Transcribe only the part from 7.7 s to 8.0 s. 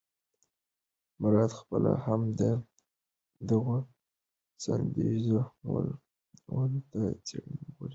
غورځولې.